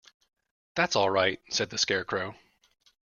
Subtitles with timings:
[0.73, 2.33] "That's all right," said the Scarecrow.